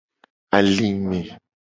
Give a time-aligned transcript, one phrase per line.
[0.57, 1.19] Alime.